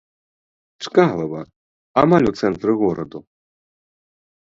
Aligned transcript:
Чкалава, 0.85 1.41
амаль 2.03 2.29
у 2.31 2.33
цэнтры 2.39 2.73
гораду. 2.81 3.19